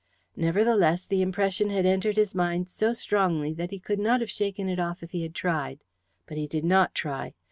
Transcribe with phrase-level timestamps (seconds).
[0.35, 4.67] Nevertheless, the impression had entered his mind so strongly that he could not have shaken
[4.67, 5.83] it off if he had tried.
[6.25, 7.35] But he did not try.